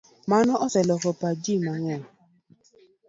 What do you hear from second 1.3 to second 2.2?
ji mang'eny.